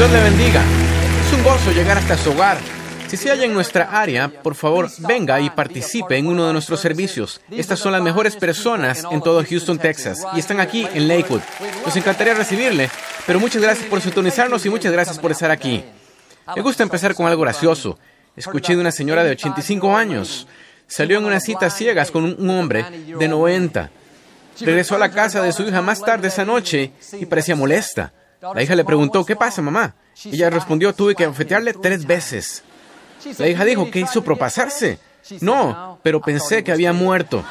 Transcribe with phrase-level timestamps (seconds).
[0.00, 0.62] Dios le bendiga.
[1.26, 2.56] Es un gozo llegar hasta su hogar.
[3.06, 6.80] Si se halla en nuestra área, por favor, venga y participe en uno de nuestros
[6.80, 7.42] servicios.
[7.50, 11.42] Estas son las mejores personas en todo Houston, Texas, y están aquí en Lakewood.
[11.84, 12.88] Nos encantaría recibirle,
[13.26, 15.84] pero muchas gracias por sintonizarnos y muchas gracias por estar aquí.
[16.56, 17.98] Me gusta empezar con algo gracioso.
[18.34, 20.46] Escuché de una señora de 85 años.
[20.86, 22.86] Salió en una cita ciegas con un hombre
[23.18, 23.90] de 90.
[24.60, 28.14] Regresó a la casa de su hija más tarde esa noche y parecía molesta.
[28.40, 29.94] La hija le preguntó, ¿qué pasa, mamá?
[30.24, 32.62] Ella respondió, tuve que ofetearle tres veces.
[33.38, 34.98] La hija dijo, ¿qué hizo propasarse?
[35.40, 37.44] No, pero pensé que había muerto.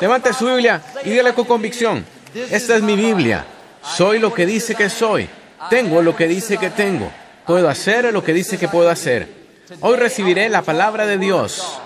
[0.00, 3.44] Levante su Biblia y dígale con convicción, esta es mi Biblia.
[3.82, 5.28] Soy lo que dice que soy.
[5.68, 7.10] Tengo lo que dice que tengo.
[7.46, 9.28] Puedo hacer lo que dice que puedo hacer.
[9.80, 11.78] Hoy recibiré la palabra de Dios.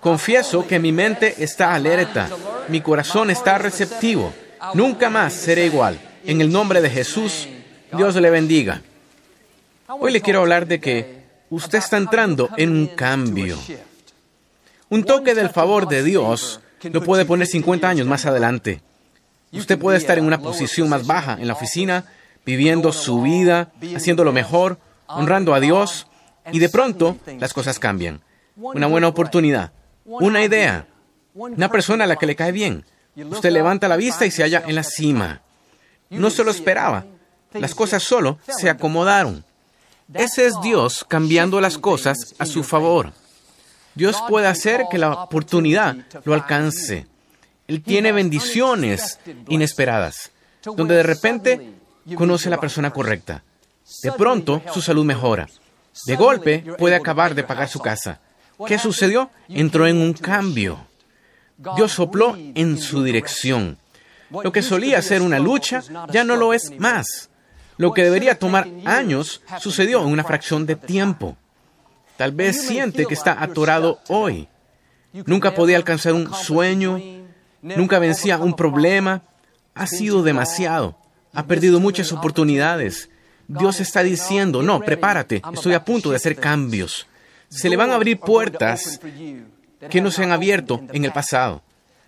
[0.00, 2.28] Confieso que mi mente está alerta.
[2.68, 4.34] Mi corazón está receptivo.
[4.74, 5.98] Nunca más seré igual.
[6.24, 7.48] En el nombre de Jesús,
[7.96, 8.82] Dios le bendiga.
[9.88, 13.58] Hoy le quiero hablar de que usted está entrando en un cambio.
[14.88, 18.80] Un toque del favor de Dios lo puede poner 50 años más adelante.
[19.52, 22.04] Usted puede estar en una posición más baja en la oficina,
[22.46, 26.06] viviendo su vida, haciendo lo mejor, honrando a Dios,
[26.50, 28.20] y de pronto las cosas cambian.
[28.56, 29.72] Una buena oportunidad,
[30.04, 30.86] una idea,
[31.34, 32.84] una persona a la que le cae bien.
[33.16, 35.42] Usted levanta la vista y se halla en la cima.
[36.12, 37.04] No se lo esperaba.
[37.52, 39.44] Las cosas solo se acomodaron.
[40.14, 43.12] Ese es Dios cambiando las cosas a su favor.
[43.94, 47.06] Dios puede hacer que la oportunidad lo alcance.
[47.68, 50.30] Él tiene bendiciones inesperadas,
[50.64, 51.74] donde de repente
[52.14, 53.42] conoce a la persona correcta.
[54.02, 55.48] De pronto su salud mejora.
[56.06, 58.20] De golpe puede acabar de pagar su casa.
[58.66, 59.30] ¿Qué sucedió?
[59.48, 60.86] Entró en un cambio.
[61.76, 63.78] Dios sopló en su dirección.
[64.42, 67.30] Lo que solía ser una lucha ya no lo es más.
[67.76, 71.36] Lo que debería tomar años sucedió en una fracción de tiempo.
[72.16, 74.48] Tal vez siente que está atorado hoy.
[75.26, 77.00] Nunca podía alcanzar un sueño,
[77.60, 79.22] nunca vencía un problema.
[79.74, 80.96] Ha sido demasiado.
[81.32, 83.08] Ha perdido muchas oportunidades.
[83.48, 87.06] Dios está diciendo, no, prepárate, estoy a punto de hacer cambios.
[87.48, 89.00] Se le van a abrir puertas
[89.90, 91.62] que no se han abierto en el pasado.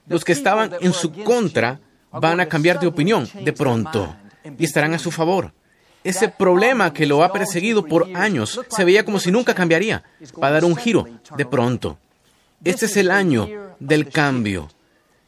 [0.06, 1.80] Los que estaban en su contra
[2.20, 4.14] van a cambiar de opinión de pronto
[4.58, 5.52] y estarán a su favor.
[6.02, 10.04] Ese problema que lo ha perseguido por años se veía como si nunca cambiaría,
[10.42, 11.98] va a dar un giro de pronto.
[12.62, 13.48] Este es el año
[13.80, 14.68] del cambio.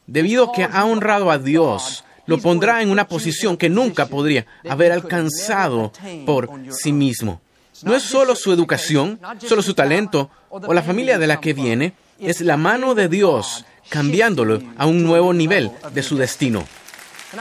[0.06, 4.46] Debido a que ha honrado a Dios, lo pondrá en una posición que nunca podría
[4.68, 5.92] haber alcanzado
[6.26, 7.40] por sí mismo.
[7.82, 11.94] No es solo su educación, solo su talento o la familia de la que viene,
[12.18, 16.66] es la mano de Dios cambiándolo a un nuevo nivel de su destino.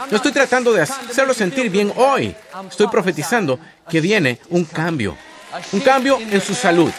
[0.10, 2.36] No estoy tratando de hacerlo sentir bien hoy.
[2.70, 5.18] Estoy profetizando que viene un cambio.
[5.72, 6.92] Un cambio en su salud.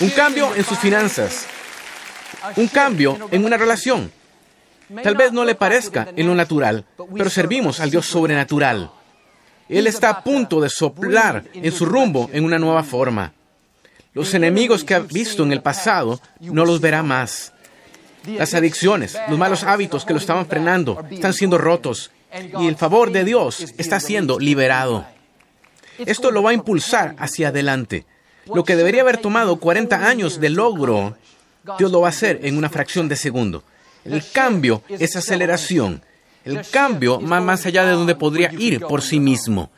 [0.00, 1.46] Un cambio en sus finanzas.
[2.56, 4.12] Un cambio en una relación.
[5.02, 6.84] Tal vez no le parezca en lo natural,
[7.16, 8.90] pero servimos al Dios sobrenatural.
[9.68, 13.32] Él está a punto de soplar en su rumbo en una nueva forma.
[14.12, 17.52] Los enemigos que ha visto en el pasado no los verá más.
[18.26, 22.10] Las adicciones, los malos hábitos que lo estaban frenando, están siendo rotos
[22.60, 25.06] y el favor de Dios está siendo liberado.
[25.98, 28.06] Esto lo va a impulsar hacia adelante.
[28.46, 31.16] Lo que debería haber tomado 40 años de logro,
[31.78, 33.62] Dios lo va a hacer en una fracción de segundo.
[34.04, 36.02] El cambio es aceleración.
[36.44, 39.70] El cambio va más allá de donde podría ir por sí mismo.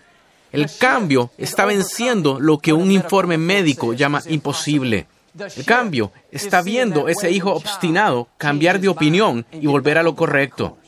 [0.51, 5.07] El cambio está venciendo lo que un informe médico llama imposible.
[5.39, 10.79] El cambio está viendo ese hijo obstinado cambiar de opinión y volver a lo correcto.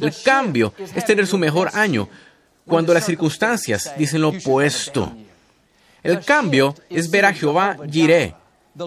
[0.00, 2.08] El cambio es tener su mejor año
[2.66, 5.12] cuando las circunstancias dicen lo opuesto.
[6.02, 8.34] El cambio es ver a Jehová Jireh,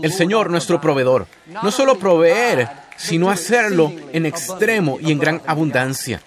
[0.02, 1.28] el Señor nuestro proveedor.
[1.62, 6.22] No solo proveer, sino hacerlo en extremo y en gran abundancia.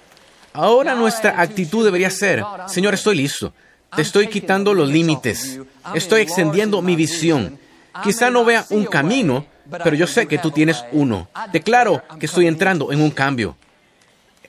[0.53, 3.53] Ahora nuestra actitud debería ser, Señor, estoy listo.
[3.97, 5.61] Te estoy quitando los límites.
[5.95, 7.59] Estoy extendiendo mi visión.
[8.03, 11.29] Quizá no vea un camino, pero yo sé que tú tienes uno.
[11.53, 13.57] Declaro que estoy entrando en un cambio.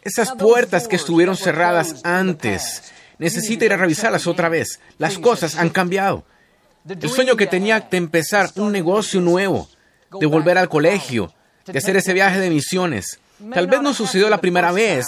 [0.04, 4.80] Esas puertas que estuvieron cerradas antes, necesita ir a revisarlas otra vez.
[4.98, 6.24] Las cosas han cambiado.
[6.88, 9.68] El sueño que tenía de empezar un negocio nuevo,
[10.20, 11.34] de volver al colegio,
[11.66, 13.20] de hacer ese viaje de misiones.
[13.54, 15.06] Tal vez no sucedió la primera vez,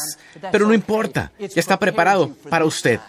[0.51, 2.99] pero no importa, ya está preparado para usted.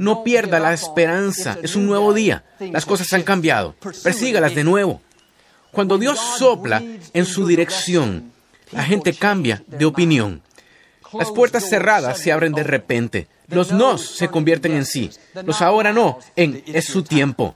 [0.00, 5.02] No pierda la esperanza, es un nuevo día, las cosas han cambiado, persígalas de nuevo.
[5.72, 6.82] Cuando Dios sopla
[7.12, 8.32] en su dirección,
[8.72, 10.40] la gente cambia de opinión.
[11.12, 13.28] Las puertas cerradas se abren de repente.
[13.48, 15.10] Los nos se convierten en sí.
[15.44, 17.54] Los ahora no, en es su tiempo.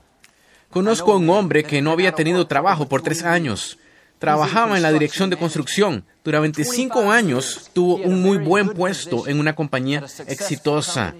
[0.69, 3.79] Conozco a un hombre que no había tenido trabajo por tres años.
[4.19, 6.05] Trabajaba en la dirección de construcción.
[6.23, 11.15] Durante 25 años tuvo un muy buen puesto en una compañía exitosa.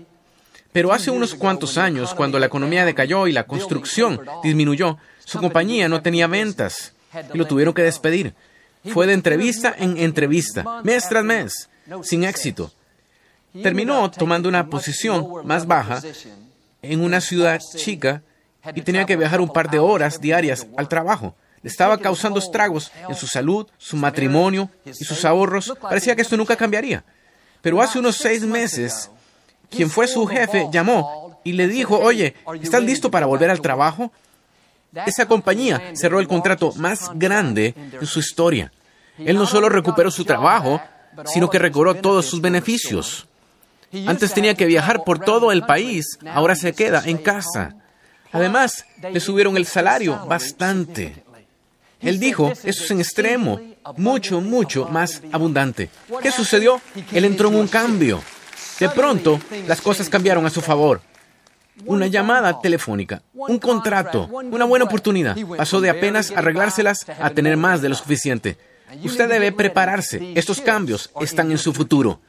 [0.75, 5.87] Pero hace unos cuantos años, cuando la economía decayó y la construcción disminuyó, su compañía
[5.87, 6.91] no tenía ventas
[7.33, 8.33] y lo tuvieron que despedir.
[8.91, 11.69] Fue de entrevista en entrevista, mes tras mes,
[12.03, 12.73] sin éxito.
[13.63, 16.01] Terminó tomando una posición más baja
[16.81, 18.21] en una ciudad chica
[18.75, 21.37] y tenía que viajar un par de horas diarias al trabajo.
[21.61, 25.73] Le estaba causando estragos en su salud, su matrimonio y sus ahorros.
[25.81, 27.05] Parecía que esto nunca cambiaría.
[27.61, 29.09] Pero hace unos seis meses,
[29.69, 34.11] quien fue su jefe llamó y le dijo, oye, ¿estás listo para volver al trabajo?
[35.05, 38.71] Esa compañía cerró el contrato más grande de su historia.
[39.17, 40.81] Él no solo recuperó su trabajo,
[41.25, 43.27] sino que recobró todos sus beneficios.
[44.07, 47.75] Antes tenía que viajar por todo el país, ahora se queda en casa.
[48.31, 51.23] Además, le subieron el salario bastante.
[52.01, 53.59] Él dijo, eso es en extremo,
[53.97, 55.89] mucho, mucho más abundante.
[56.21, 56.81] ¿Qué sucedió?
[57.13, 58.21] Él entró en un cambio.
[58.79, 61.01] De pronto, las cosas cambiaron a su favor.
[61.85, 65.37] Una llamada telefónica, un contrato, una buena oportunidad.
[65.57, 68.57] Pasó de apenas arreglárselas a tener más de lo suficiente.
[69.03, 70.33] Usted debe prepararse.
[70.35, 72.21] Estos cambios están en su futuro.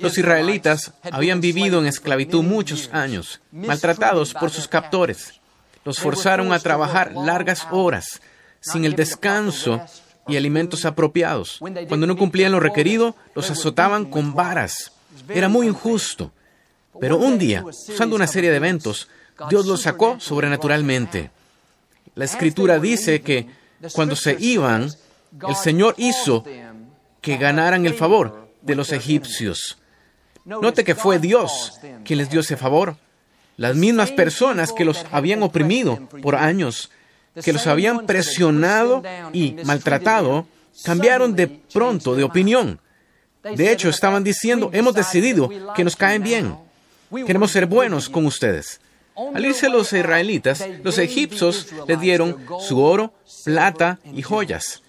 [0.00, 5.40] Los israelitas habían vivido en esclavitud muchos años, maltratados por sus captores.
[5.84, 8.20] Los forzaron a trabajar largas horas,
[8.60, 9.80] sin el descanso
[10.28, 11.58] y alimentos apropiados.
[11.88, 14.92] Cuando no cumplían lo requerido, los azotaban con varas.
[15.28, 16.32] Era muy injusto.
[17.00, 19.08] Pero un día, usando una serie de eventos,
[19.48, 21.30] Dios los sacó sobrenaturalmente.
[22.14, 23.46] La escritura dice que
[23.92, 24.90] cuando se iban,
[25.48, 26.44] el Señor hizo
[27.20, 29.78] que ganaran el favor de los egipcios.
[30.44, 32.96] Note que fue Dios quien les dio ese favor.
[33.56, 36.90] Las mismas personas que los habían oprimido por años,
[37.42, 39.02] que los habían presionado
[39.32, 40.46] y maltratado,
[40.84, 42.80] cambiaron de pronto de opinión.
[43.42, 46.56] De hecho, estaban diciendo, hemos decidido que nos caen bien.
[47.26, 48.80] Queremos ser buenos con ustedes.
[49.34, 53.12] Al irse los israelitas, los egipcios les dieron su oro,
[53.44, 54.82] plata y joyas.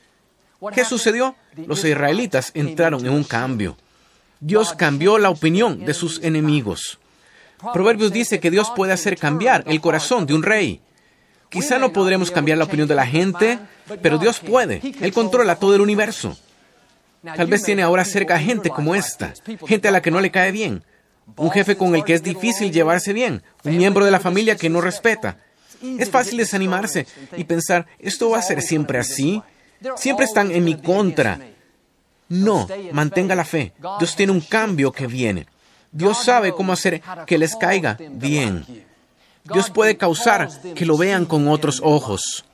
[0.73, 1.35] ¿Qué sucedió?
[1.67, 3.77] Los israelitas entraron en un cambio.
[4.39, 6.99] Dios cambió la opinión de sus enemigos.
[7.73, 10.81] Proverbios dice que Dios puede hacer cambiar el corazón de un rey.
[11.49, 13.59] Quizá no podremos cambiar la opinión de la gente,
[14.01, 14.81] pero Dios puede.
[15.01, 16.37] Él controla todo el universo.
[17.23, 19.33] Tal vez tiene ahora cerca gente como esta,
[19.67, 20.83] gente a la que no le cae bien,
[21.37, 24.69] un jefe con el que es difícil llevarse bien, un miembro de la familia que
[24.69, 25.37] no respeta.
[25.99, 27.07] Es fácil desanimarse
[27.37, 29.41] y pensar, ¿esto va a ser siempre así?
[29.95, 31.39] Siempre están en mi contra.
[32.29, 33.73] No, mantenga la fe.
[33.99, 35.47] Dios tiene un cambio que viene.
[35.91, 38.65] Dios sabe cómo hacer que les caiga bien.
[39.43, 42.45] Dios puede causar que lo vean con otros ojos.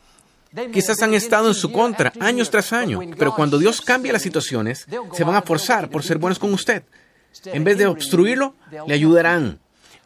[0.73, 4.85] Quizás han estado en su contra años tras año, pero cuando Dios cambia las situaciones,
[5.13, 6.83] se van a forzar por ser buenos con usted.
[7.45, 8.55] En vez de obstruirlo,
[8.87, 9.59] le ayudarán.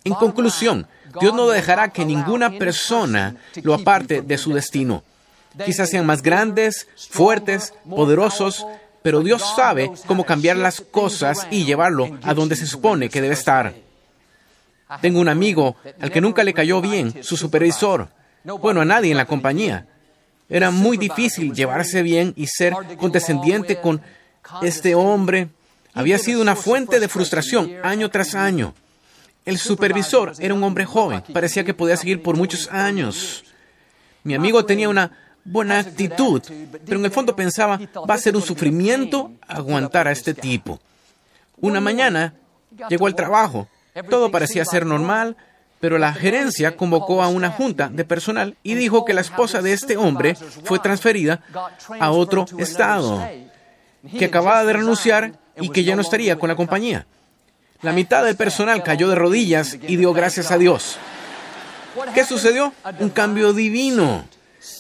[0.03, 0.88] En conclusión,
[1.20, 5.03] Dios no dejará que ninguna persona lo aparte de su destino.
[5.65, 8.65] Quizás sean más grandes, fuertes, poderosos,
[9.01, 13.34] pero Dios sabe cómo cambiar las cosas y llevarlo a donde se supone que debe
[13.34, 13.74] estar.
[15.01, 18.10] Tengo un amigo al que nunca le cayó bien su supervisor.
[18.43, 19.88] Bueno, a nadie en la compañía.
[20.51, 24.01] Era muy difícil llevarse bien y ser condescendiente con
[24.62, 25.48] este hombre.
[25.93, 28.74] Había sido una fuente de frustración año tras año.
[29.46, 33.46] El supervisor era un hombre joven, parecía que podía seguir por muchos años.
[34.24, 36.41] Mi amigo tenía una buena actitud,
[36.86, 40.79] pero en el fondo pensaba, va a ser un sufrimiento aguantar a este tipo.
[41.62, 42.36] Una mañana
[42.89, 43.67] llegó al trabajo,
[44.10, 45.38] todo parecía ser normal,
[45.82, 49.74] pero la gerencia convocó a una junta de personal y dijo que la esposa de
[49.74, 51.42] este hombre fue transferida
[52.00, 53.28] a otro estado,
[54.18, 57.08] que acababa de renunciar y que ya no estaría con la compañía.
[57.82, 60.98] La mitad del personal cayó de rodillas y dio gracias a Dios.
[62.14, 62.72] ¿Qué sucedió?
[63.00, 64.26] Un cambio divino.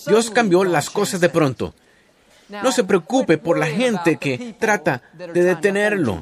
[0.05, 1.73] Dios cambió las cosas de pronto.
[2.47, 6.21] No se preocupe por la gente que trata de detenerlo.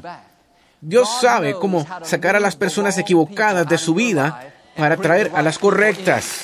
[0.80, 5.58] Dios sabe cómo sacar a las personas equivocadas de su vida para traer a las
[5.58, 6.40] correctas.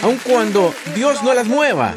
[0.00, 1.96] Aun cuando Dios no las mueva.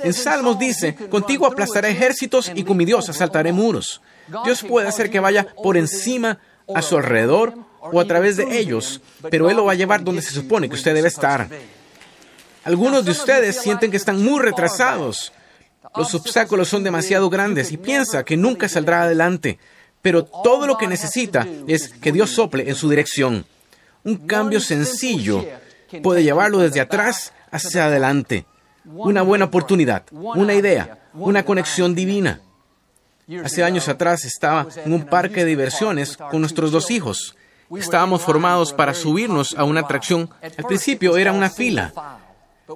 [0.00, 4.00] En Salmos dice, contigo aplastaré ejércitos y con mi Dios asaltaré muros.
[4.42, 6.38] Dios puede hacer que vaya por encima
[6.74, 10.22] a su alrededor o a través de ellos, pero Él lo va a llevar donde
[10.22, 11.48] se supone que usted debe estar.
[12.64, 15.32] Algunos de ustedes sienten que están muy retrasados.
[15.94, 19.58] Los obstáculos son demasiado grandes y piensa que nunca saldrá adelante,
[20.00, 23.46] pero todo lo que necesita es que Dios sople en su dirección.
[24.06, 25.44] Un cambio sencillo
[26.00, 28.46] puede llevarlo desde atrás hacia adelante.
[28.84, 32.40] Una buena oportunidad, una idea, una conexión divina.
[33.44, 37.36] Hace años atrás estaba en un parque de diversiones con nuestros dos hijos.
[37.76, 40.30] Estábamos formados para subirnos a una atracción.
[40.40, 41.92] Al principio era una fila,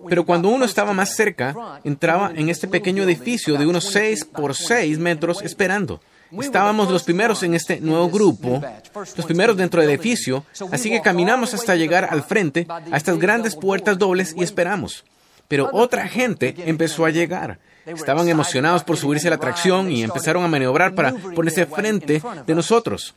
[0.09, 4.57] pero cuando uno estaba más cerca, entraba en este pequeño edificio de unos 6 por
[4.57, 6.01] 6 metros esperando.
[6.39, 8.63] Estábamos los primeros en este nuevo grupo,
[8.95, 13.57] los primeros dentro del edificio, así que caminamos hasta llegar al frente, a estas grandes
[13.57, 15.05] puertas dobles y esperamos.
[15.49, 17.59] Pero otra gente empezó a llegar.
[17.85, 22.55] Estaban emocionados por subirse a la atracción y empezaron a maniobrar para ponerse frente de
[22.55, 23.15] nosotros.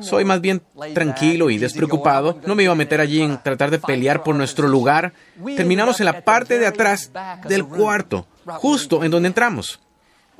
[0.00, 0.62] Soy más bien
[0.94, 2.40] tranquilo y despreocupado.
[2.46, 5.12] No me iba a meter allí en tratar de pelear por nuestro lugar.
[5.56, 7.10] Terminamos en la parte de atrás
[7.48, 9.80] del cuarto, justo en donde entramos.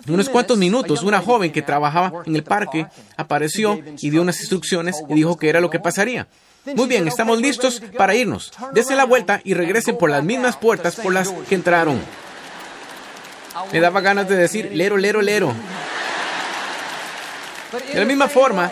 [0.08, 2.86] Unos cuantos minutos, una joven que trabajaba en el parque
[3.16, 6.26] apareció y dio unas instrucciones y dijo que era lo que pasaría.
[6.74, 8.52] Muy bien, estamos listos para irnos.
[8.72, 12.00] Desen la vuelta y regresen por las mismas puertas por las que entraron.
[13.72, 15.54] Me daba ganas de decir, lero, lero, lero.
[17.92, 18.70] De la misma forma,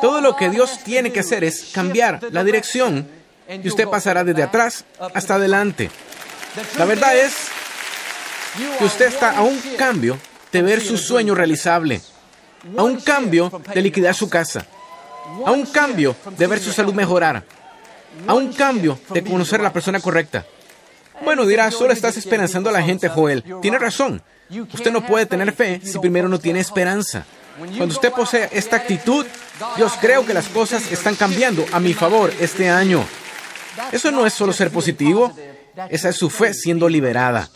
[0.00, 3.08] todo lo que Dios tiene que hacer es cambiar la dirección
[3.48, 5.90] y usted pasará desde atrás hasta adelante.
[6.76, 7.34] La verdad es
[8.78, 10.18] que usted está a un cambio
[10.52, 12.00] de ver su sueño realizable,
[12.76, 14.66] a un cambio de liquidar su casa,
[15.44, 17.44] a un cambio de ver su salud mejorar,
[18.26, 20.46] a un cambio de conocer a la persona correcta.
[21.22, 23.44] Bueno, dirá, solo estás esperanzando a la gente, Joel.
[23.60, 24.22] Tiene razón.
[24.72, 27.24] Usted no puede tener fe si primero no tiene esperanza.
[27.76, 29.26] Cuando usted posee esta actitud,
[29.76, 33.04] Dios creo que las cosas están cambiando a mi favor este año.
[33.90, 35.32] Eso no es solo ser positivo,
[35.90, 37.48] esa es su fe siendo liberada.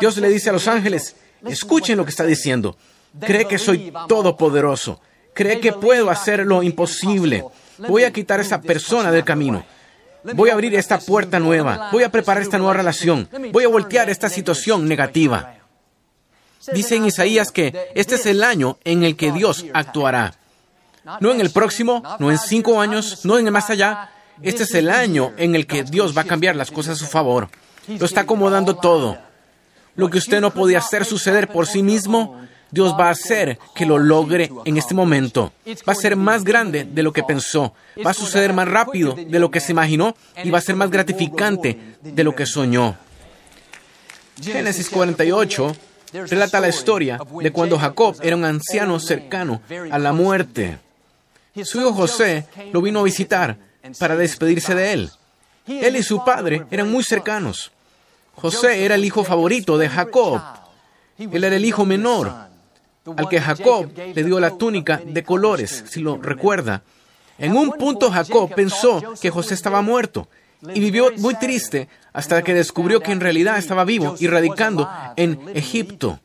[0.00, 2.76] Dios le dice a los ángeles, escuchen lo que está diciendo.
[3.20, 5.00] Cree que soy todopoderoso.
[5.34, 7.44] Cree que puedo hacer lo imposible.
[7.78, 9.64] Voy a quitar a esa persona del camino.
[10.34, 11.90] Voy a abrir esta puerta nueva.
[11.92, 13.28] Voy a preparar esta nueva relación.
[13.52, 15.54] Voy a voltear esta situación negativa.
[16.72, 20.34] Dice en Isaías que este es el año en el que Dios actuará.
[21.20, 24.10] No en el próximo, no en cinco años, no en el más allá.
[24.42, 27.10] Este es el año en el que Dios va a cambiar las cosas a su
[27.10, 27.48] favor.
[27.88, 29.18] Lo está acomodando todo.
[29.96, 33.86] Lo que usted no podía hacer suceder por sí mismo, Dios va a hacer que
[33.86, 35.52] lo logre en este momento.
[35.88, 37.74] Va a ser más grande de lo que pensó.
[38.04, 40.90] Va a suceder más rápido de lo que se imaginó y va a ser más
[40.90, 42.96] gratificante de lo que soñó.
[44.40, 45.76] Génesis 48
[46.12, 50.78] relata la historia de cuando Jacob era un anciano cercano a la muerte.
[51.62, 53.58] Su hijo José lo vino a visitar
[53.98, 55.10] para despedirse de él.
[55.66, 57.70] Él y su padre eran muy cercanos.
[58.40, 60.40] José era el hijo favorito de Jacob.
[61.18, 62.32] Él era el hijo menor,
[63.16, 66.82] al que Jacob le dio la túnica de colores, si lo recuerda.
[67.38, 70.28] En un punto Jacob pensó que José estaba muerto
[70.74, 75.38] y vivió muy triste hasta que descubrió que en realidad estaba vivo y radicando en
[75.54, 76.20] Egipto.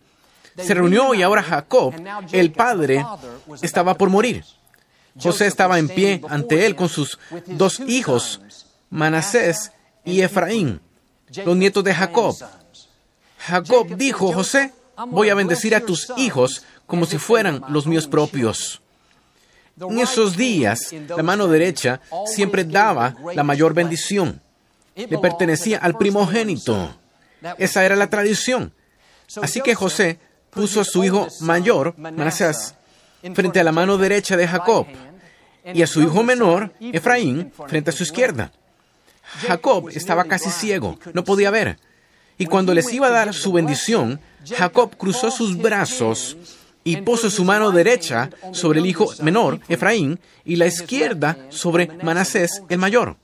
[0.57, 1.93] Se reunió y ahora Jacob,
[2.31, 3.05] el padre,
[3.61, 4.43] estaba por morir.
[5.19, 8.41] José estaba en pie ante él con sus dos hijos,
[8.89, 9.71] Manasés
[10.03, 10.81] y Efraín,
[11.45, 12.35] los nietos de Jacob.
[13.37, 14.73] Jacob dijo, José,
[15.07, 18.81] voy a bendecir a tus hijos como si fueran los míos propios.
[19.79, 24.41] En esos días, la mano derecha siempre daba la mayor bendición.
[24.95, 26.95] Le pertenecía al primogénito.
[27.57, 28.73] Esa era la tradición.
[29.41, 32.75] Así que José puso a su hijo mayor, Manasés,
[33.33, 34.87] frente a la mano derecha de Jacob
[35.73, 38.51] y a su hijo menor, Efraín, frente a su izquierda.
[39.41, 41.77] Jacob estaba casi ciego, no podía ver.
[42.37, 46.37] Y cuando les iba a dar su bendición, Jacob cruzó sus brazos
[46.83, 52.61] y puso su mano derecha sobre el hijo menor, Efraín, y la izquierda sobre Manasés,
[52.69, 53.17] el mayor.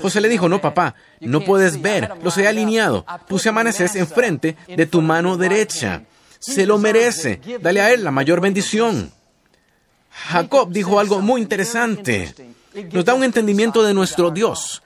[0.00, 3.04] José le dijo, no, papá, no puedes ver, los he alineado.
[3.28, 6.04] Puse a Manasés enfrente de tu mano derecha.
[6.38, 9.12] Se lo merece, dale a él la mayor bendición.
[10.10, 12.34] Jacob dijo algo muy interesante.
[12.92, 14.82] Nos da un entendimiento de nuestro Dios.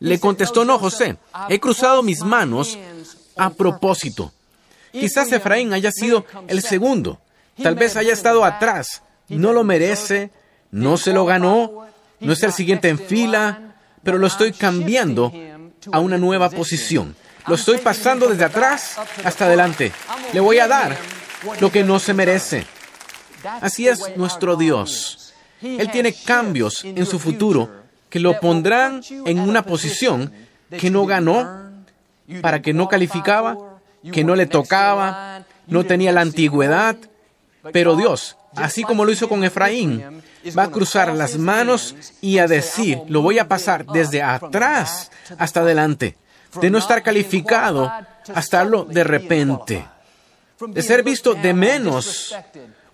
[0.00, 1.16] Le contestó, no, José,
[1.48, 2.78] he cruzado mis manos
[3.36, 4.32] a propósito.
[4.92, 7.20] Quizás Efraín haya sido el segundo,
[7.62, 10.30] Tal vez haya estado atrás, no lo merece,
[10.70, 11.86] no se lo ganó,
[12.20, 15.32] no es el siguiente en fila, pero lo estoy cambiando
[15.90, 17.16] a una nueva posición.
[17.46, 19.92] Lo estoy pasando desde atrás hasta adelante.
[20.32, 20.96] Le voy a dar
[21.60, 22.66] lo que no se merece.
[23.60, 25.32] Así es nuestro Dios.
[25.62, 27.85] Él tiene cambios en su futuro
[28.16, 30.32] que lo pondrán en una posición
[30.70, 31.70] que no ganó,
[32.40, 33.78] para que no calificaba,
[34.10, 36.96] que no le tocaba, no tenía la antigüedad.
[37.74, 40.22] Pero Dios, así como lo hizo con Efraín,
[40.58, 45.60] va a cruzar las manos y a decir, lo voy a pasar desde atrás hasta
[45.60, 46.16] adelante
[46.58, 49.86] de no estar calificado a estarlo de repente,
[50.68, 52.34] de ser visto de menos,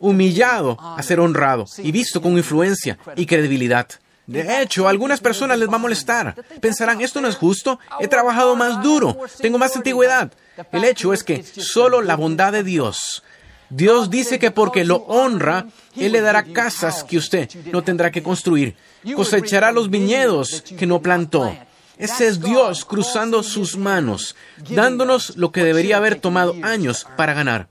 [0.01, 3.87] humillado a ser honrado y visto con influencia y credibilidad.
[4.27, 6.35] De hecho, a algunas personas les va a molestar.
[6.61, 10.33] Pensarán, esto no es justo, he trabajado más duro, tengo más antigüedad.
[10.71, 13.23] El hecho es que solo la bondad de Dios.
[13.69, 18.23] Dios dice que porque lo honra, Él le dará casas que usted no tendrá que
[18.23, 18.77] construir,
[19.17, 21.55] cosechará los viñedos que no plantó,
[21.99, 24.35] ese es Dios cruzando sus manos,
[24.71, 27.69] dándonos lo que debería haber tomado años para ganar.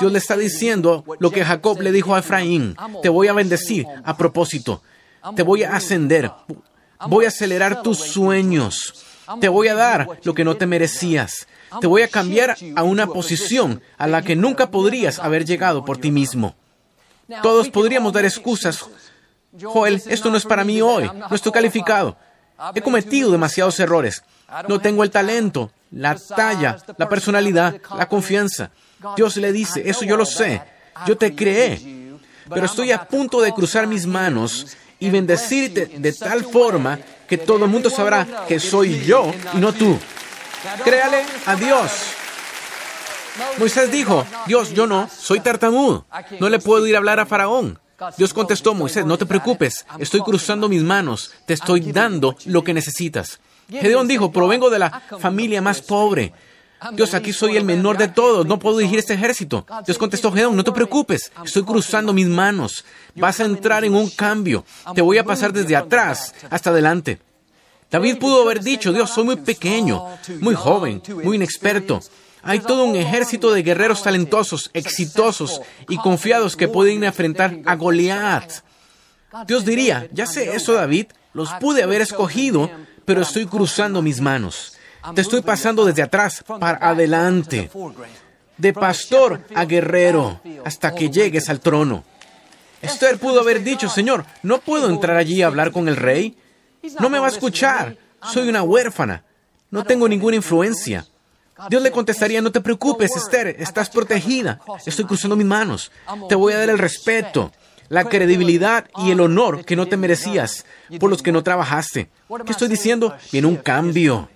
[0.00, 3.86] Dios le está diciendo lo que Jacob le dijo a Efraín, te voy a bendecir
[4.04, 4.82] a propósito,
[5.34, 6.30] te voy a ascender,
[7.06, 9.04] voy a acelerar tus sueños,
[9.40, 11.46] te voy a dar lo que no te merecías,
[11.80, 15.98] te voy a cambiar a una posición a la que nunca podrías haber llegado por
[15.98, 16.54] ti mismo.
[17.42, 18.86] Todos podríamos dar excusas.
[19.60, 22.16] Joel, esto no es para mí hoy, no estoy calificado.
[22.74, 24.22] He cometido demasiados errores.
[24.66, 28.70] No tengo el talento, la talla, la personalidad, la confianza.
[29.16, 30.62] Dios le dice, eso yo lo sé.
[31.06, 32.08] Yo te creé.
[32.48, 37.64] Pero estoy a punto de cruzar mis manos y bendecirte de tal forma que todo
[37.64, 39.98] el mundo sabrá que soy yo y no tú.
[40.84, 41.90] Créale a Dios.
[43.58, 46.06] Moisés dijo, Dios, yo no, soy tartamudo.
[46.40, 47.78] No le puedo ir a hablar a Faraón.
[48.16, 52.72] Dios contestó, Moisés, no te preocupes, estoy cruzando mis manos, te estoy dando lo que
[52.72, 53.40] necesitas.
[53.68, 56.32] Gedeón dijo, provengo de la familia más pobre.
[56.92, 59.66] Dios, aquí soy el menor de todos, no puedo dirigir este ejército.
[59.84, 62.84] Dios contestó, Gedeón, no te preocupes, estoy cruzando mis manos.
[63.14, 64.64] Vas a entrar en un cambio.
[64.94, 67.20] Te voy a pasar desde atrás hasta adelante.
[67.90, 70.04] David pudo haber dicho, Dios, soy muy pequeño,
[70.40, 72.00] muy joven, muy inexperto.
[72.42, 78.50] Hay todo un ejército de guerreros talentosos, exitosos y confiados que pueden enfrentar a Goliat.
[79.46, 82.70] Dios diría, ya sé eso David, los pude haber escogido,
[83.04, 84.77] pero estoy cruzando mis manos.
[85.14, 87.70] Te estoy pasando desde atrás para adelante,
[88.56, 92.04] de pastor a guerrero, hasta que llegues al trono.
[92.82, 96.36] Esther pudo haber dicho, Señor, no puedo entrar allí a hablar con el rey.
[97.00, 97.96] No me va a escuchar.
[98.32, 99.24] Soy una huérfana.
[99.70, 101.06] No tengo ninguna influencia.
[101.68, 104.60] Dios le contestaría, no te preocupes, Esther, estás protegida.
[104.86, 105.90] Estoy cruzando mis manos.
[106.28, 107.52] Te voy a dar el respeto,
[107.88, 110.64] la credibilidad y el honor que no te merecías
[111.00, 112.10] por los que no trabajaste.
[112.46, 113.16] ¿Qué estoy diciendo?
[113.32, 114.28] Viene un cambio.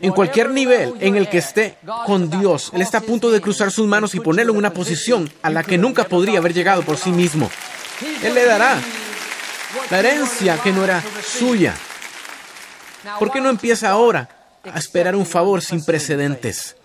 [0.00, 3.70] En cualquier nivel en el que esté con Dios, Él está a punto de cruzar
[3.70, 6.98] sus manos y ponerlo en una posición a la que nunca podría haber llegado por
[6.98, 7.50] sí mismo.
[8.22, 8.78] Él le dará
[9.90, 11.74] la herencia que no era suya.
[13.18, 14.28] ¿Por qué no empieza ahora
[14.72, 16.76] a esperar un favor sin precedentes,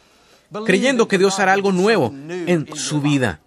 [0.66, 3.40] creyendo que Dios hará algo nuevo en su vida.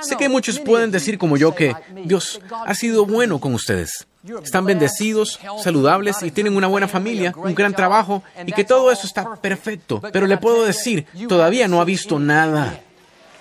[0.00, 1.74] Sé que muchos pueden decir como yo que
[2.04, 4.06] Dios ha sido bueno con ustedes.
[4.42, 9.06] Están bendecidos, saludables y tienen una buena familia, un gran trabajo y que todo eso
[9.06, 10.00] está perfecto.
[10.12, 12.80] Pero le puedo decir, todavía no ha visto nada.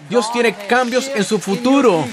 [0.09, 2.05] Dios tiene cambios en su futuro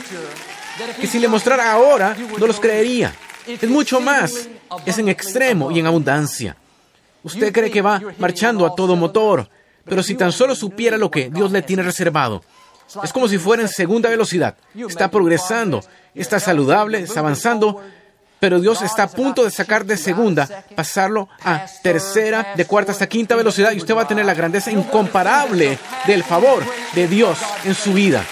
[0.99, 3.15] que si le mostrara ahora no los creería.
[3.47, 4.49] Es mucho más,
[4.87, 6.57] es en extremo y en abundancia.
[7.23, 9.49] Usted cree que va marchando a todo motor,
[9.85, 12.43] pero si tan solo supiera lo que Dios le tiene reservado,
[13.03, 14.57] es como si fuera en segunda velocidad.
[14.75, 15.83] Está progresando,
[16.15, 17.83] está saludable, está avanzando,
[18.45, 23.07] pero Dios está a punto de sacar de segunda, pasarlo a tercera, de cuarta hasta
[23.07, 26.63] quinta velocidad y usted va a tener la grandeza incomparable del favor
[26.95, 28.23] de Dios en su vida.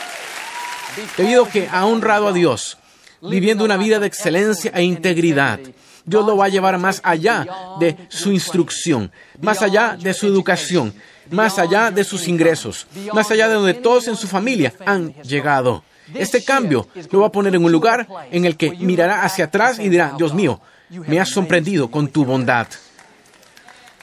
[1.16, 2.76] Debido a que ha honrado a Dios,
[3.22, 5.60] viviendo una vida de excelencia e integridad,
[6.04, 7.46] Dios lo va a llevar más allá
[7.80, 10.92] de su instrucción, más allá de su educación,
[11.30, 15.82] más allá de sus ingresos, más allá de donde todos en su familia han llegado.
[16.14, 19.78] Este cambio lo va a poner en un lugar en el que mirará hacia atrás
[19.78, 22.66] y dirá, Dios mío, me has sorprendido con tu bondad.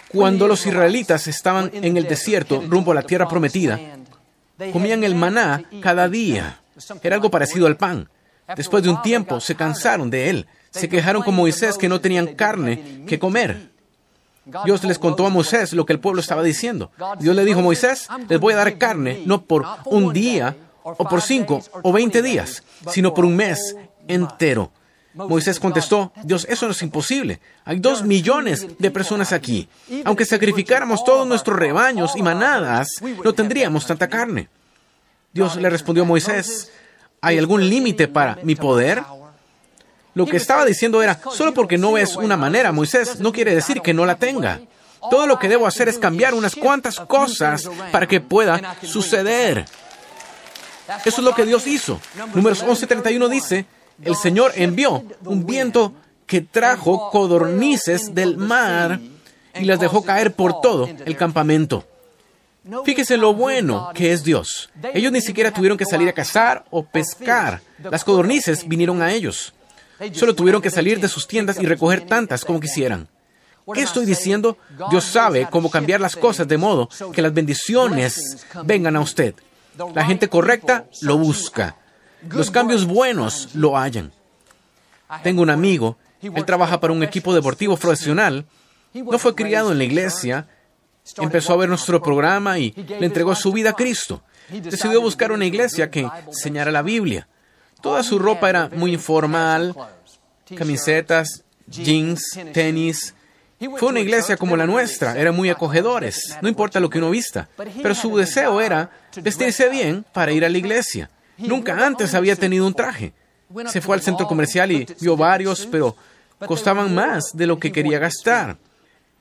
[0.10, 3.80] Cuando los israelitas estaban en el desierto rumbo a la tierra prometida,
[4.74, 6.60] comían el maná cada día.
[7.04, 8.10] Era algo parecido al pan.
[8.56, 12.36] Después de un tiempo se cansaron de él se quejaron con Moisés que no tenían
[12.36, 13.70] carne que comer.
[14.66, 16.92] Dios les contó a Moisés lo que el pueblo estaba diciendo.
[17.20, 20.56] Dios le dijo, Moisés, les voy a dar carne, no por un día
[20.98, 23.76] o por cinco o veinte días, sino por un mes
[24.08, 24.72] entero.
[25.14, 27.40] Moisés contestó, Dios, eso no es imposible.
[27.66, 29.68] Hay dos millones de personas aquí.
[30.06, 32.88] Aunque sacrificáramos todos nuestros rebaños y manadas,
[33.24, 34.50] no tendríamos tanta carne.
[35.34, 36.72] Dios le respondió a Moisés,
[37.22, 39.04] ¿hay algún límite para mi poder?
[40.14, 43.82] Lo que estaba diciendo era, solo porque no es una manera, Moisés, no quiere decir
[43.82, 44.62] que no la tenga.
[45.10, 49.66] Todo lo que debo hacer es cambiar unas cuantas cosas para que pueda suceder.
[51.06, 52.00] Eso es lo que Dios hizo.
[52.34, 53.66] Números 11:31 dice,
[54.04, 55.94] el Señor envió un viento
[56.26, 59.00] que trajo codornices del mar
[59.56, 61.86] y las dejó caer por todo el campamento.
[62.86, 64.70] Fíjese lo bueno que es Dios.
[64.94, 67.62] Ellos ni siquiera tuvieron que salir a cazar o pescar.
[67.90, 69.54] Las codornices vinieron a ellos.
[70.14, 73.08] Solo tuvieron que salir de sus tiendas y recoger tantas como quisieran.
[73.74, 74.58] ¿Qué estoy diciendo?
[74.90, 79.36] Dios sabe cómo cambiar las cosas de modo que las bendiciones vengan a usted.
[79.94, 81.76] La gente correcta lo busca.
[82.30, 84.12] Los cambios buenos lo hallan.
[85.24, 88.46] Tengo un amigo, él trabaja para un equipo deportivo profesional,
[88.94, 90.48] no fue criado en la iglesia,
[91.18, 94.22] empezó a ver nuestro programa y le entregó su vida a Cristo.
[94.50, 97.28] Decidió buscar una iglesia que enseñara la Biblia.
[97.82, 99.76] Toda su ropa era muy informal,
[100.56, 103.14] camisetas, jeans, tenis.
[103.78, 107.50] Fue una iglesia como la nuestra, eran muy acogedores, no importa lo que uno vista,
[107.82, 108.90] pero su deseo era
[109.22, 111.10] vestirse bien para ir a la iglesia.
[111.38, 113.14] Nunca antes había tenido un traje.
[113.68, 115.96] Se fue al centro comercial y vio varios, pero
[116.46, 118.58] costaban más de lo que quería gastar.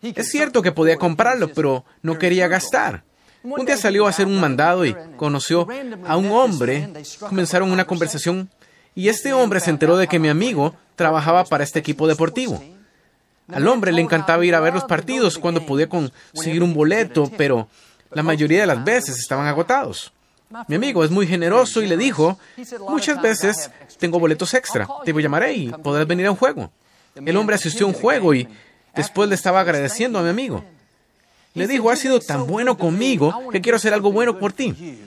[0.02, 3.02] Es cierto que podía comprarlo, pero no quería gastar.
[3.42, 5.66] Un día salió a hacer un mandado y conoció
[6.06, 6.88] a un hombre.
[7.20, 8.50] Comenzaron una conversación
[8.94, 12.62] y este hombre se enteró de que mi amigo trabajaba para este equipo deportivo.
[13.52, 17.68] Al hombre le encantaba ir a ver los partidos cuando podía conseguir un boleto, pero
[18.10, 20.12] la mayoría de las veces estaban agotados.
[20.66, 22.38] Mi amigo es muy generoso y le dijo,
[22.88, 26.70] muchas veces tengo boletos extra, te llamaré y podrás venir a un juego.
[27.14, 28.48] El hombre asistió a un juego y
[28.94, 30.64] después le estaba agradeciendo a mi amigo.
[31.54, 35.00] Le dijo, has sido tan bueno conmigo que quiero hacer algo bueno por ti.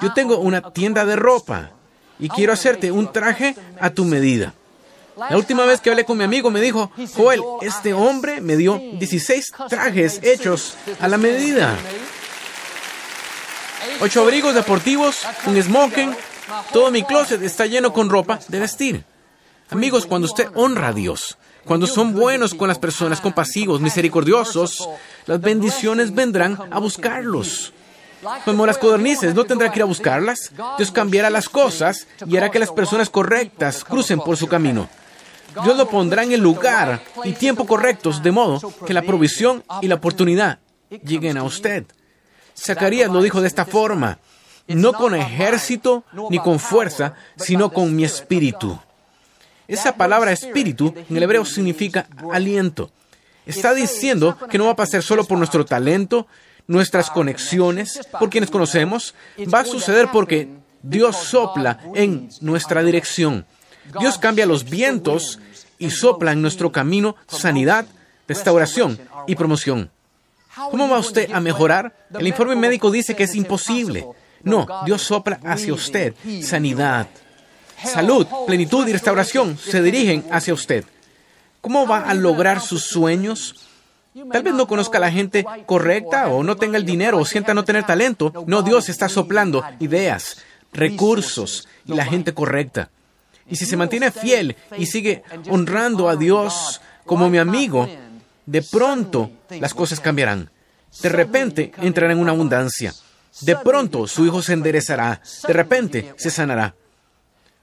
[0.00, 1.70] Yo tengo una tienda de ropa
[2.18, 4.54] y quiero hacerte un traje a tu medida.
[5.30, 8.78] La última vez que hablé con mi amigo me dijo, Joel, este hombre me dio
[8.78, 11.76] 16 trajes hechos a la medida
[14.00, 16.14] ocho abrigos deportivos, un smoking.
[16.72, 19.04] Todo mi closet está lleno con ropa de vestir.
[19.70, 24.88] Amigos, cuando usted honra a Dios, cuando son buenos con las personas, compasivos, misericordiosos,
[25.26, 27.72] las bendiciones vendrán a buscarlos.
[28.44, 30.52] Como las codornices, no tendrá que ir a buscarlas.
[30.76, 34.88] Dios cambiará las cosas y hará que las personas correctas crucen por su camino.
[35.64, 39.88] Dios lo pondrá en el lugar y tiempo correctos, de modo que la provisión y
[39.88, 40.58] la oportunidad
[41.04, 41.84] lleguen a usted.
[42.56, 44.18] Zacarías lo dijo de esta forma,
[44.66, 48.78] no con ejército ni con fuerza, sino con mi espíritu.
[49.66, 52.90] Esa palabra espíritu en el hebreo significa aliento.
[53.46, 56.26] Está diciendo que no va a pasar solo por nuestro talento,
[56.66, 59.14] nuestras conexiones, por quienes conocemos.
[59.52, 60.48] Va a suceder porque
[60.82, 63.46] Dios sopla en nuestra dirección.
[64.00, 65.38] Dios cambia los vientos
[65.78, 67.86] y sopla en nuestro camino sanidad,
[68.26, 69.90] restauración y promoción.
[70.70, 71.94] ¿Cómo va usted a mejorar?
[72.18, 74.06] El informe médico dice que es imposible.
[74.42, 77.08] No, Dios sopla hacia usted sanidad.
[77.84, 80.84] Salud, plenitud y restauración se dirigen hacia usted.
[81.60, 83.68] ¿Cómo va a lograr sus sueños?
[84.32, 87.54] Tal vez no conozca a la gente correcta o no tenga el dinero o sienta
[87.54, 88.32] no tener talento.
[88.46, 90.38] No, Dios está soplando ideas,
[90.72, 92.90] recursos y la gente correcta.
[93.48, 97.88] Y si se mantiene fiel y sigue honrando a Dios como mi amigo,
[98.46, 99.30] de pronto
[99.60, 100.50] las cosas cambiarán.
[101.02, 102.94] De repente entrará en una abundancia.
[103.40, 105.20] De pronto su hijo se enderezará.
[105.46, 106.74] De repente se sanará.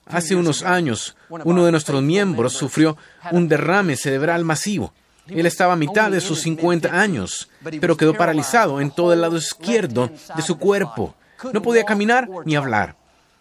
[0.08, 2.96] Hace unos años, uno de nuestros miembros sufrió
[3.32, 4.94] un derrame cerebral masivo.
[5.28, 7.50] Él estaba a mitad de sus 50 años,
[7.82, 11.16] pero quedó paralizado en todo el lado izquierdo de su cuerpo.
[11.52, 12.96] No podía caminar ni hablar.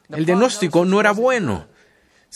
[0.08, 1.66] El diagnóstico no era bueno.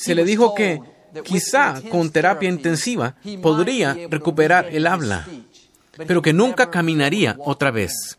[0.00, 0.80] Se le dijo que
[1.24, 5.26] quizá con terapia intensiva podría recuperar el habla,
[6.06, 8.16] pero que nunca caminaría otra vez.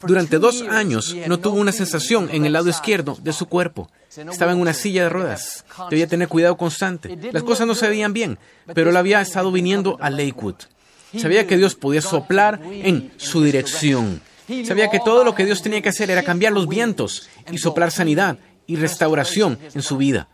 [0.00, 3.90] Durante dos años no tuvo una sensación en el lado izquierdo de su cuerpo.
[4.08, 5.66] Estaba en una silla de ruedas.
[5.90, 7.18] Debía tener cuidado constante.
[7.32, 8.38] Las cosas no se veían bien,
[8.74, 10.56] pero él había estado viniendo a Lakewood.
[11.18, 14.22] Sabía que Dios podía soplar en su dirección.
[14.64, 17.90] Sabía que todo lo que Dios tenía que hacer era cambiar los vientos y soplar
[17.90, 20.28] sanidad y restauración en su vida.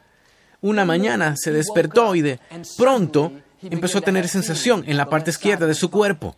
[0.66, 2.40] Una mañana se despertó y de
[2.76, 3.30] pronto
[3.62, 6.34] empezó a tener sensación en la parte izquierda de su cuerpo.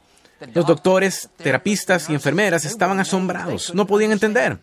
[0.52, 4.58] Los doctores, terapistas y enfermeras estaban asombrados, no podían entender.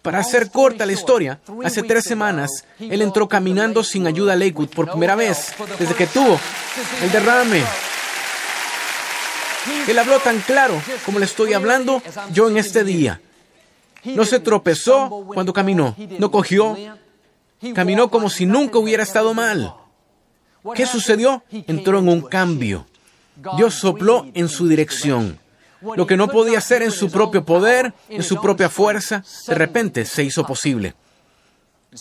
[0.00, 4.70] Para hacer corta la historia, hace tres semanas, él entró caminando sin ayuda a Lakewood
[4.70, 6.40] por primera vez desde que tuvo
[7.02, 7.62] el derrame.
[9.88, 13.20] Él habló tan claro como le estoy hablando yo en este día.
[14.04, 16.78] No se tropezó cuando caminó, no cogió,
[17.74, 19.74] caminó como si nunca hubiera estado mal.
[20.74, 21.42] ¿Qué sucedió?
[21.50, 22.86] Entró en un cambio.
[23.56, 25.38] Dios sopló en su dirección.
[25.80, 30.04] Lo que no podía hacer en su propio poder, en su propia fuerza, de repente
[30.04, 30.94] se hizo posible.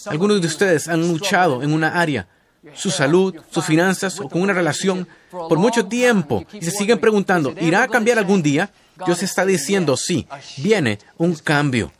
[0.07, 2.27] Algunos de ustedes han luchado en una área,
[2.73, 7.53] su salud, sus finanzas o con una relación por mucho tiempo y se siguen preguntando,
[7.59, 8.71] ¿irá a cambiar algún día?
[9.05, 11.91] Dios está diciendo, sí, viene un cambio.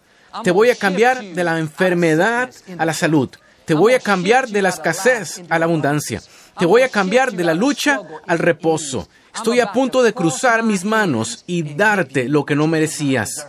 [0.43, 3.29] Te voy a cambiar de la enfermedad a la salud.
[3.65, 6.21] Te voy a cambiar de la escasez a la abundancia.
[6.59, 9.07] Te voy a cambiar de la lucha al reposo.
[9.33, 13.47] Estoy a punto de cruzar mis manos y darte lo que no merecías.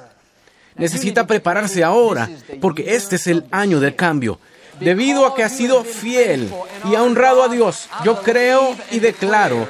[0.75, 4.41] Necesita prepararse ahora, porque este es el año del cambio.
[4.81, 6.51] Debido a que ha sido fiel
[6.91, 9.69] y ha honrado a Dios, yo creo y declaro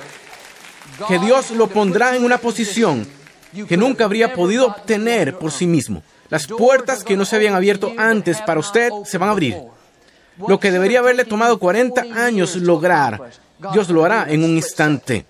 [1.09, 3.07] que Dios lo pondrá en una posición
[3.69, 6.03] que nunca habría podido obtener por sí mismo.
[6.29, 9.57] Las puertas que no se habían abierto antes para usted se van a abrir.
[10.47, 13.31] Lo que debería haberle tomado 40 años lograr,
[13.73, 15.27] Dios lo hará en un instante.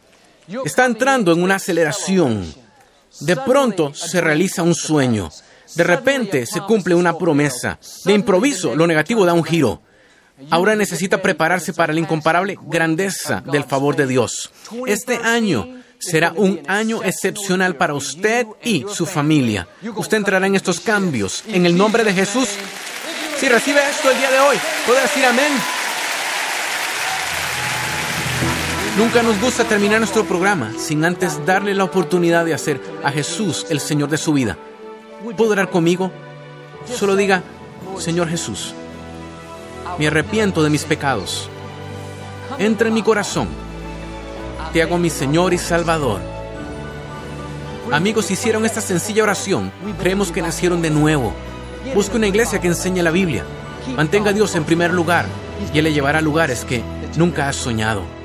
[0.64, 2.52] Está entrando en una aceleración.
[3.20, 5.30] De pronto se realiza un sueño.
[5.74, 7.78] De repente se cumple una promesa.
[8.04, 9.82] De improviso, lo negativo da un giro.
[10.50, 14.52] Ahora necesita prepararse para la incomparable grandeza del favor de Dios.
[14.86, 19.66] Este año será un año excepcional para usted y su familia.
[19.94, 21.42] Usted entrará en estos cambios.
[21.48, 22.48] En el nombre de Jesús.
[23.38, 25.52] Si recibe esto el día de hoy, puede decir amén.
[28.96, 33.66] Nunca nos gusta terminar nuestro programa sin antes darle la oportunidad de hacer a Jesús
[33.68, 34.56] el Señor de su vida.
[35.36, 36.10] ¿Puedo orar conmigo?
[36.86, 37.42] Solo diga,
[37.98, 38.72] Señor Jesús,
[39.98, 41.50] me arrepiento de mis pecados.
[42.58, 43.48] Entra en mi corazón.
[44.72, 46.20] Te hago mi Señor y Salvador.
[47.92, 49.70] Amigos, hicieron esta sencilla oración.
[50.00, 51.34] Creemos que nacieron de nuevo.
[51.94, 53.44] Busque una iglesia que enseñe la Biblia.
[53.96, 55.26] Mantenga a Dios en primer lugar
[55.72, 56.82] y Él le llevará a lugares que
[57.16, 58.15] nunca has soñado.